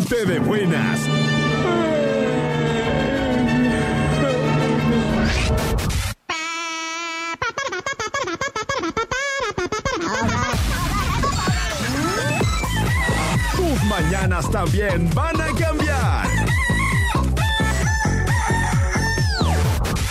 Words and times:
Ponte 0.00 0.24
de 0.24 0.38
buenas. 0.38 1.00
Tus 13.56 13.84
mañanas 13.84 14.50
también 14.50 15.10
van 15.14 15.38
a 15.38 15.46
cambiar. 15.48 16.28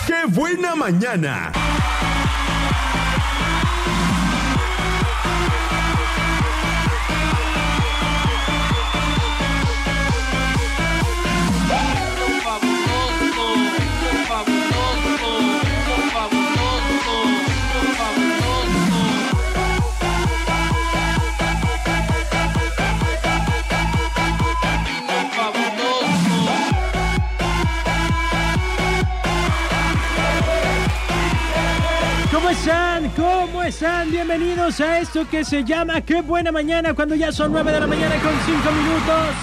¡Qué 0.06 0.24
buena 0.28 0.76
mañana! 0.76 1.59
¿Cómo 33.16 33.62
están? 33.62 34.10
Bienvenidos 34.10 34.82
a 34.82 34.98
esto 34.98 35.26
que 35.26 35.46
se 35.46 35.64
llama 35.64 36.02
Qué 36.02 36.20
buena 36.20 36.52
mañana 36.52 36.92
cuando 36.92 37.14
ya 37.14 37.32
son 37.32 37.52
9 37.52 37.72
de 37.72 37.80
la 37.80 37.86
mañana 37.86 38.14
con 38.20 38.32
5 38.44 38.72
minutos. 38.72 39.34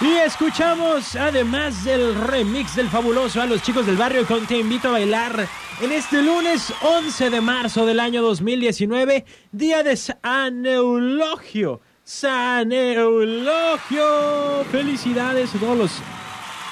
Y 0.00 0.18
escuchamos, 0.24 1.16
además 1.16 1.82
del 1.82 2.14
remix 2.14 2.76
del 2.76 2.88
fabuloso 2.88 3.42
a 3.42 3.46
los 3.46 3.60
chicos 3.62 3.86
del 3.86 3.96
barrio 3.96 4.24
con 4.24 4.46
Te 4.46 4.58
invito 4.58 4.88
a 4.88 4.92
bailar 4.92 5.48
en 5.80 5.90
este 5.90 6.22
lunes 6.22 6.72
11 6.82 7.28
de 7.28 7.40
marzo 7.40 7.86
del 7.86 7.98
año 7.98 8.22
2019, 8.22 9.24
día 9.50 9.82
de 9.82 9.96
San 9.96 10.64
Eulogio. 10.64 11.80
San 12.04 12.70
Eulogio. 12.70 14.04
Felicidades 14.70 15.56
a 15.56 15.58
todos 15.58 15.76
los 15.76 15.92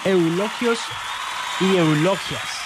eulogios 0.05 0.79
y 1.61 1.77
eulogias. 1.77 2.60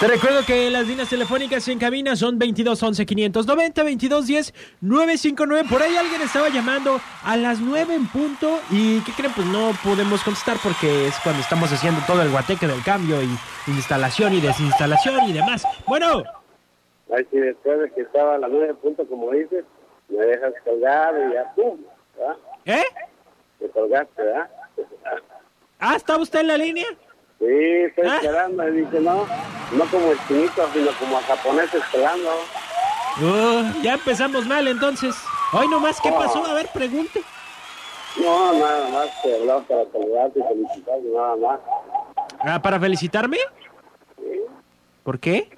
Te 0.00 0.08
recuerdo 0.08 0.44
que 0.44 0.68
las 0.68 0.88
líneas 0.88 1.08
telefónicas 1.08 1.68
en 1.68 1.78
cabina 1.78 2.16
son 2.16 2.36
22 2.36 2.82
11 2.82 3.06
590 3.06 3.82
22 3.84 4.26
10 4.26 4.54
959. 4.80 5.68
Por 5.70 5.80
ahí 5.80 5.96
alguien 5.96 6.20
estaba 6.22 6.48
llamando 6.48 7.00
a 7.22 7.36
las 7.36 7.60
9 7.60 7.94
en 7.94 8.08
punto. 8.08 8.58
¿Y 8.70 8.98
qué 9.02 9.12
creen? 9.12 9.32
Pues 9.32 9.46
no 9.46 9.70
podemos 9.84 10.22
contestar 10.24 10.56
porque 10.60 11.06
es 11.06 11.14
cuando 11.22 11.40
estamos 11.40 11.70
haciendo 11.72 12.00
todo 12.04 12.20
el 12.22 12.30
guateque 12.30 12.66
del 12.66 12.82
cambio 12.82 13.22
y 13.22 13.28
instalación 13.68 14.34
y 14.34 14.40
desinstalación 14.40 15.28
y 15.28 15.32
demás. 15.32 15.64
Bueno, 15.86 16.24
Ahí 17.14 17.24
sí, 17.30 17.36
después 17.38 17.78
de 17.78 17.90
que 17.92 18.00
estaba 18.00 18.36
a 18.36 18.38
las 18.38 18.50
nueve 18.50 18.72
puntos, 18.74 19.06
como 19.06 19.30
dices, 19.32 19.64
me 20.08 20.24
dejas 20.24 20.52
colgar 20.64 21.12
y 21.28 21.34
ya, 21.34 21.52
¡pum! 21.54 21.78
¿verdad? 22.18 22.36
¿eh? 22.64 22.84
Te 23.60 23.68
colgaste, 23.68 24.22
¿verdad? 24.22 24.50
Ah, 25.78 25.94
¿está 25.96 26.16
usted 26.16 26.40
en 26.40 26.46
la 26.46 26.56
línea? 26.56 26.86
Sí, 27.38 27.44
estoy 27.46 28.08
Ah. 28.08 28.16
esperando. 28.16 28.66
Y 28.68 28.72
dice, 28.80 29.00
no, 29.00 29.26
no 29.72 29.84
como 29.86 30.12
el 30.12 30.18
chinito, 30.26 30.68
sino 30.72 30.90
como 30.98 31.18
a 31.18 31.22
japonés 31.22 31.72
esperando. 31.74 32.30
Uh, 33.20 33.82
ya 33.82 33.94
empezamos 33.94 34.46
mal 34.46 34.66
entonces. 34.68 35.14
Hoy 35.52 35.68
nomás, 35.68 36.00
¿qué 36.00 36.10
pasó? 36.10 36.44
A 36.46 36.54
ver, 36.54 36.68
pregunte. 36.72 37.22
No, 38.20 38.52
nada 38.54 38.88
más 38.90 39.22
te 39.22 39.34
hablaba 39.34 39.60
para 39.62 39.84
saludarte 39.90 40.40
y 40.40 40.42
felicitarte, 40.42 41.08
nada 41.14 41.36
más. 41.36 41.60
Ah, 42.40 42.60
¿Para 42.60 42.78
felicitarme? 42.80 43.38
¿Por 45.02 45.18
qué? 45.18 45.48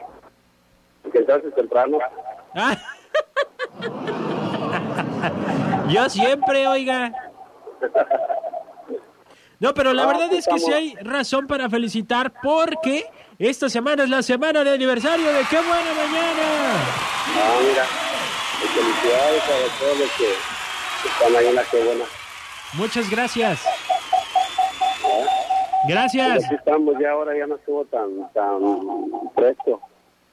Porque 1.03 1.19
entonces 1.19 1.55
temprano, 1.55 1.99
Ah. 2.55 2.77
Yo 5.89 6.09
siempre, 6.09 6.67
oiga. 6.69 7.13
No, 9.61 9.73
pero 9.75 9.93
la 9.93 10.03
Ah, 10.03 10.07
verdad 10.07 10.33
es 10.33 10.47
que 10.47 10.59
sí 10.59 10.73
hay 10.73 10.95
razón 10.97 11.47
para 11.47 11.69
felicitar 11.71 12.33
porque 12.43 13.07
esta 13.39 13.69
semana 13.69 14.03
es 14.05 14.11
la 14.11 14.23
semana 14.23 14.65
de 14.65 14.73
aniversario 14.75 15.27
de 15.33 15.45
Qué 15.49 15.57
Buena 15.57 15.95
Mañana. 15.95 16.43
ah, 17.37 17.59
mira, 17.69 17.85
felicidades 18.75 19.43
a 19.45 19.79
todos 19.81 19.99
los 19.99 20.11
que 20.13 21.09
están 21.09 21.37
ahí 21.37 21.47
en 21.47 21.55
la 21.55 21.63
que 21.65 21.83
buena. 21.85 22.05
Muchas 22.75 23.09
gracias. 23.11 23.65
Gracias. 25.87 26.45
aquí 26.45 26.55
estamos, 26.55 26.95
ya 27.01 27.11
ahora 27.11 27.37
ya 27.37 27.47
no 27.47 27.57
estuvo 27.57 27.85
tan, 27.87 28.33
tan 28.33 28.61
fresco. 29.35 29.81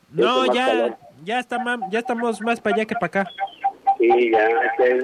No, 0.09 0.45
ya, 0.53 0.97
ya, 1.23 1.39
está 1.39 1.57
ya 1.89 1.99
estamos 1.99 2.41
más 2.41 2.59
para 2.61 2.75
allá 2.75 2.85
que 2.85 2.95
para 2.95 3.05
acá. 3.07 3.31
Sí, 3.97 4.31
ya 4.31 4.47
que, 4.77 4.99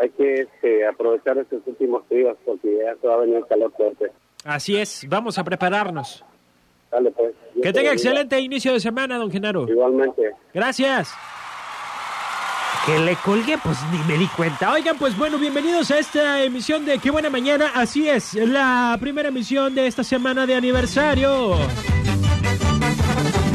hay 0.00 0.10
que 0.10 0.42
este, 0.42 0.86
aprovechar 0.86 1.38
estos 1.38 1.62
últimos 1.66 2.08
días 2.08 2.36
porque 2.44 2.78
ya 2.78 2.94
se 3.00 3.06
va 3.06 3.14
a 3.14 3.18
venir 3.18 3.36
el 3.36 3.46
calor 3.46 3.72
fuerte. 3.76 4.10
Así 4.44 4.76
es, 4.76 5.06
vamos 5.08 5.38
a 5.38 5.44
prepararnos. 5.44 6.24
Dale 6.90 7.10
pues. 7.10 7.34
Que 7.54 7.72
te 7.72 7.72
tenga 7.72 7.92
excelente 7.92 8.38
inicio 8.40 8.72
de 8.72 8.80
semana, 8.80 9.16
don 9.18 9.30
Genaro. 9.30 9.68
Igualmente. 9.68 10.32
Gracias. 10.52 11.12
Que 12.86 12.98
le 12.98 13.16
colgué, 13.16 13.56
pues 13.62 13.78
ni 13.90 13.98
me 14.06 14.18
di 14.18 14.28
cuenta. 14.28 14.72
Oigan, 14.72 14.98
pues 14.98 15.16
bueno, 15.16 15.38
bienvenidos 15.38 15.90
a 15.90 15.98
esta 15.98 16.42
emisión 16.44 16.84
de 16.84 16.98
Qué 16.98 17.10
Buena 17.10 17.30
Mañana. 17.30 17.70
Así 17.74 18.08
es, 18.08 18.34
la 18.34 18.96
primera 19.00 19.30
emisión 19.30 19.74
de 19.74 19.86
esta 19.86 20.04
semana 20.04 20.46
de 20.46 20.54
aniversario. 20.54 21.56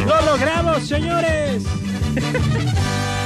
¡Lo 0.07 0.21
logramos, 0.25 0.87
señores! 0.87 1.63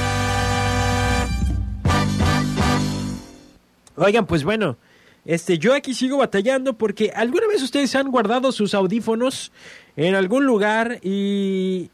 Oigan, 3.96 4.26
pues 4.26 4.44
bueno, 4.44 4.76
este, 5.24 5.58
yo 5.58 5.74
aquí 5.74 5.94
sigo 5.94 6.18
batallando 6.18 6.76
porque 6.76 7.12
alguna 7.14 7.46
vez 7.46 7.62
ustedes 7.62 7.94
han 7.94 8.10
guardado 8.10 8.52
sus 8.52 8.74
audífonos 8.74 9.52
en 9.96 10.14
algún 10.14 10.44
lugar 10.44 10.98
y 11.02 11.90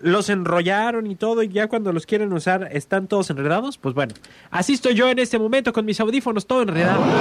los 0.00 0.28
enrollaron 0.28 1.06
y 1.06 1.16
todo 1.16 1.42
y 1.42 1.48
ya 1.48 1.68
cuando 1.68 1.92
los 1.92 2.06
quieren 2.06 2.32
usar 2.32 2.68
están 2.72 3.08
todos 3.08 3.30
enredados. 3.30 3.78
Pues 3.78 3.94
bueno, 3.94 4.14
así 4.50 4.74
estoy 4.74 4.94
yo 4.94 5.08
en 5.08 5.18
este 5.18 5.38
momento 5.38 5.72
con 5.72 5.84
mis 5.84 5.98
audífonos 6.00 6.46
todo 6.46 6.62
enredado. 6.62 7.02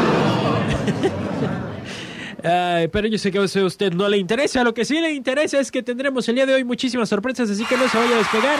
Pero 2.43 3.07
yo 3.07 3.17
sé 3.17 3.31
que 3.31 3.37
a 3.37 3.41
usted 3.41 3.93
no 3.93 4.09
le 4.09 4.17
interesa. 4.17 4.63
Lo 4.63 4.73
que 4.73 4.83
sí 4.83 4.99
le 4.99 5.13
interesa 5.13 5.59
es 5.59 5.71
que 5.71 5.81
tendremos 5.81 6.27
el 6.27 6.35
día 6.35 6.45
de 6.45 6.53
hoy 6.53 6.65
muchísimas 6.65 7.07
sorpresas, 7.07 7.49
así 7.49 7.63
que 7.65 7.77
no 7.77 7.87
se 7.87 7.97
vaya 7.97 8.15
a 8.15 8.17
despegar 8.17 8.59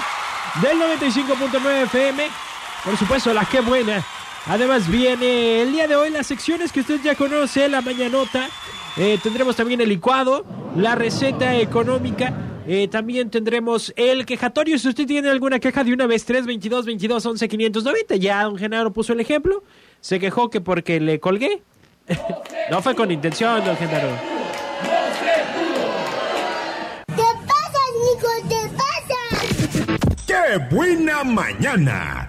del 0.62 0.78
95.9 0.80 1.84
FM. 1.84 2.24
Por 2.86 2.98
supuesto, 2.98 3.34
la 3.34 3.44
que 3.46 3.60
buena. 3.60 4.04
Además 4.46 4.90
viene 4.90 5.62
el 5.62 5.72
día 5.72 5.88
de 5.88 5.96
hoy 5.96 6.10
las 6.10 6.28
secciones 6.28 6.72
que 6.72 6.82
usted 6.82 7.00
ya 7.02 7.16
conoce, 7.16 7.70
la 7.70 7.82
mañanota. 7.82 8.50
Eh, 8.98 9.18
tendremos 9.24 9.56
también 9.56 9.80
el 9.82 9.90
licuado, 9.90 10.46
la 10.76 10.96
receta 10.96 11.56
económica. 11.56 12.34
eh, 12.68 12.88
también 12.88 13.30
tendremos 13.30 13.94
el 13.96 14.26
quejatorio. 14.26 14.78
Si 14.78 14.88
usted 14.88 15.06
tiene 15.08 15.30
alguna 15.30 15.60
queja 15.60 15.84
de 15.84 15.94
una 15.94 16.08
vez, 16.08 16.26
322 16.26 16.86
22 16.86 17.26
11 17.26 17.48
590. 17.50 18.16
Ya 18.18 18.44
don 18.44 18.58
Genaro 18.58 18.92
puso 18.94 19.14
el 19.14 19.20
ejemplo. 19.20 19.64
Se 20.02 20.20
quejó 20.20 20.50
que 20.50 20.62
porque 20.62 21.00
le 21.00 21.20
colgué. 21.20 21.62
no 22.70 22.82
fue 22.82 22.96
con 22.96 23.12
intención, 23.12 23.64
don 23.66 23.78
Genaro. 23.78 24.10
¿Qué 27.08 27.24
pasa, 27.48 27.80
Nico? 28.04 28.28
¿Qué 28.50 28.62
pasa? 28.76 30.18
¡Qué 30.28 30.76
buena 30.76 31.24
mañana! 31.24 32.23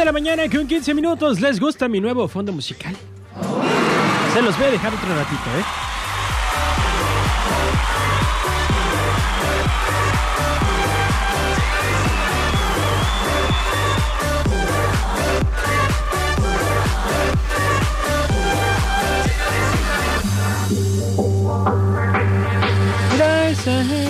De 0.00 0.06
la 0.06 0.12
mañana 0.12 0.48
con 0.48 0.66
15 0.66 0.94
minutos. 0.94 1.40
¿Les 1.40 1.60
gusta 1.60 1.86
mi 1.86 2.00
nuevo 2.00 2.26
fondo 2.26 2.52
musical? 2.52 2.96
Se 4.32 4.40
los 4.40 4.56
voy 4.56 4.66
a 4.66 4.70
dejar 4.70 4.94
otro 4.94 5.14
ratito, 5.14 5.50
¿eh? 5.58 5.64
Mira 23.12 24.09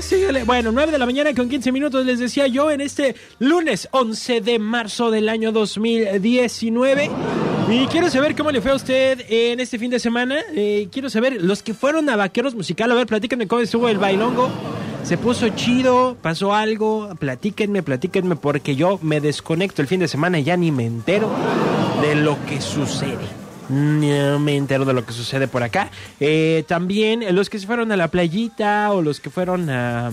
Síguele. 0.00 0.44
Bueno, 0.44 0.70
9 0.70 0.92
de 0.92 0.98
la 0.98 1.06
mañana 1.06 1.34
con 1.34 1.48
15 1.48 1.72
minutos 1.72 2.06
les 2.06 2.18
decía 2.18 2.46
yo 2.46 2.70
en 2.70 2.80
este 2.80 3.16
lunes 3.40 3.88
11 3.90 4.40
de 4.40 4.58
marzo 4.58 5.10
del 5.10 5.28
año 5.28 5.50
2019. 5.50 7.10
Y 7.70 7.86
quiero 7.86 8.08
saber 8.08 8.36
cómo 8.36 8.50
le 8.50 8.60
fue 8.60 8.70
a 8.70 8.74
usted 8.76 9.24
en 9.28 9.60
este 9.60 9.78
fin 9.78 9.90
de 9.90 9.98
semana. 9.98 10.36
Eh, 10.54 10.88
quiero 10.92 11.10
saber, 11.10 11.42
los 11.42 11.62
que 11.62 11.74
fueron 11.74 12.08
a 12.08 12.16
Vaqueros 12.16 12.54
Musical, 12.54 12.90
a 12.92 12.94
ver, 12.94 13.06
platíquenme 13.06 13.48
cómo 13.48 13.60
estuvo 13.60 13.88
el 13.88 13.98
bailongo. 13.98 14.48
¿Se 15.02 15.18
puso 15.18 15.48
chido? 15.50 16.16
¿Pasó 16.22 16.54
algo? 16.54 17.10
Platíquenme, 17.18 17.82
platíquenme, 17.82 18.36
porque 18.36 18.76
yo 18.76 18.98
me 19.02 19.20
desconecto 19.20 19.82
el 19.82 19.88
fin 19.88 20.00
de 20.00 20.08
semana 20.08 20.38
y 20.38 20.44
ya 20.44 20.56
ni 20.56 20.70
me 20.70 20.86
entero 20.86 21.30
de 22.00 22.14
lo 22.14 22.36
que 22.46 22.60
sucede. 22.60 23.47
No 23.68 24.38
me 24.38 24.56
entero 24.56 24.84
de 24.84 24.94
lo 24.94 25.04
que 25.04 25.12
sucede 25.12 25.48
por 25.48 25.62
acá. 25.62 25.90
Eh, 26.20 26.64
también 26.66 27.22
eh, 27.22 27.32
los 27.32 27.50
que 27.50 27.58
se 27.58 27.66
fueron 27.66 27.92
a 27.92 27.96
la 27.96 28.08
playita 28.08 28.92
o 28.92 29.02
los 29.02 29.20
que 29.20 29.30
fueron 29.30 29.68
a, 29.68 30.10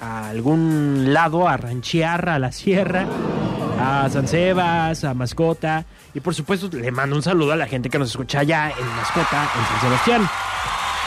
algún 0.00 1.12
lado 1.14 1.48
a 1.48 1.56
ranchear, 1.56 2.28
a 2.28 2.38
la 2.38 2.52
sierra, 2.52 3.06
a 3.80 4.08
San 4.10 4.28
Sebas, 4.28 5.04
a 5.04 5.14
Mascota. 5.14 5.86
Y 6.12 6.20
por 6.20 6.34
supuesto 6.34 6.68
le 6.76 6.90
mando 6.90 7.16
un 7.16 7.22
saludo 7.22 7.52
a 7.52 7.56
la 7.56 7.66
gente 7.66 7.88
que 7.88 7.98
nos 7.98 8.10
escucha 8.10 8.40
allá 8.40 8.70
en 8.70 8.86
Mascota, 8.86 9.42
en 9.42 9.66
San 9.66 9.80
Sebastián. 9.80 10.28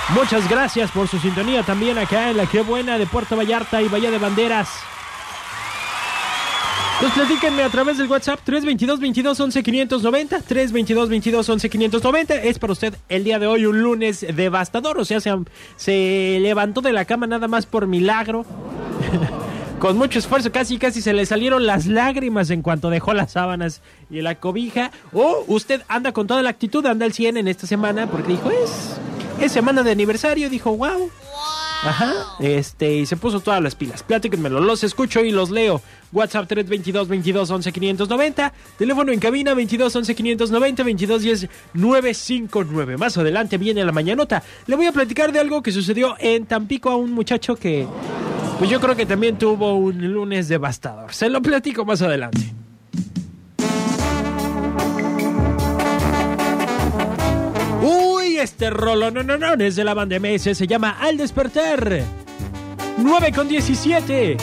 Muchas 0.09 0.50
gracias 0.50 0.89
por 0.91 1.07
su 1.07 1.19
sintonía 1.19 1.63
también 1.63 1.97
acá 1.97 2.30
en 2.30 2.38
la 2.38 2.45
que 2.45 2.62
buena 2.62 2.97
de 2.97 3.06
Puerto 3.06 3.35
Vallarta 3.35 3.81
y 3.81 3.89
Bahía 3.89 4.09
de 4.09 4.18
Banderas. 4.18 4.69
Pues 6.99 7.13
platíquenme 7.13 7.61
a 7.61 7.69
través 7.69 7.99
del 7.99 8.07
WhatsApp 8.07 8.39
322 8.44 8.99
22 8.99 9.39
11 9.39 9.63
590 9.63 10.41
322 10.41 11.09
22 11.09 11.49
11 11.49 11.69
590 11.69 12.35
es 12.41 12.57
para 12.57 12.73
usted 12.73 12.95
el 13.07 13.23
día 13.23 13.38
de 13.38 13.45
hoy 13.45 13.67
un 13.67 13.83
lunes 13.83 14.25
devastador, 14.33 14.97
o 14.97 15.05
sea, 15.05 15.19
se, 15.19 15.31
se 15.75 16.39
levantó 16.41 16.81
de 16.81 16.94
la 16.94 17.05
cama 17.05 17.27
nada 17.27 17.47
más 17.47 17.67
por 17.67 17.85
milagro. 17.85 18.45
Con 19.79 19.95
mucho 19.95 20.17
esfuerzo, 20.17 20.51
casi 20.51 20.79
casi 20.79 21.03
se 21.03 21.13
le 21.13 21.27
salieron 21.27 21.67
las 21.67 21.85
lágrimas 21.85 22.49
en 22.49 22.63
cuanto 22.63 22.89
dejó 22.89 23.13
las 23.13 23.33
sábanas 23.33 23.83
y 24.09 24.21
la 24.21 24.33
cobija. 24.39 24.89
O 25.13 25.45
usted 25.45 25.83
anda 25.88 26.13
con 26.13 26.25
toda 26.25 26.41
la 26.41 26.49
actitud, 26.49 26.83
anda 26.88 27.05
al 27.05 27.13
100 27.13 27.38
en 27.38 27.47
esta 27.47 27.67
semana 27.67 28.07
porque 28.07 28.29
dijo, 28.29 28.49
es, 28.49 28.97
es 29.39 29.51
semana 29.51 29.83
de 29.83 29.91
aniversario, 29.91 30.49
dijo, 30.49 30.75
wow. 30.75 31.11
Ajá, 31.83 32.13
este, 32.39 32.95
y 32.95 33.06
se 33.06 33.18
puso 33.18 33.39
todas 33.39 33.62
las 33.62 33.75
pilas. 33.75 34.03
Platíquenmelo, 34.03 34.59
los 34.59 34.83
escucho 34.83 35.24
y 35.24 35.31
los 35.31 35.50
leo. 35.50 35.81
WhatsApp 36.12 36.47
322 36.47 37.07
22 37.07 37.50
11 37.50 37.71
590. 37.71 38.53
Teléfono 38.77 39.12
en 39.12 39.19
cabina 39.19 39.53
22 39.53 39.95
11 39.95 40.15
590 40.15 40.83
22 40.83 41.21
10 41.21 41.50
959. 41.74 42.97
Más 42.97 43.18
adelante 43.18 43.57
viene 43.57 43.83
la 43.83 43.91
mañanota. 43.91 44.44
Le 44.65 44.75
voy 44.75 44.85
a 44.88 44.91
platicar 44.91 45.31
de 45.31 45.39
algo 45.39 45.62
que 45.62 45.71
sucedió 45.71 46.15
en 46.19 46.45
Tampico 46.45 46.89
a 46.89 46.95
un 46.95 47.12
muchacho 47.12 47.56
que, 47.56 47.88
pues 48.57 48.69
yo 48.69 48.80
creo 48.80 48.95
que 48.95 49.06
también 49.06 49.38
tuvo 49.38 49.75
un 49.75 50.13
lunes 50.13 50.47
devastador. 50.47 51.13
Se 51.13 51.30
lo 51.30 51.41
platico 51.41 51.85
más 51.85 52.01
adelante. 52.01 52.53
Este 58.39 58.69
rolo 58.69 59.09
no 59.09 59.23
no 59.23 59.35
no 59.35 59.53
es 59.55 59.75
de 59.75 59.83
la 59.83 59.95
banda 59.95 60.19
MS 60.19 60.55
se 60.55 60.67
llama 60.67 60.97
Al 60.99 61.17
despertar. 61.17 62.03
9 62.97 63.31
con 63.31 63.47
17. 63.47 64.37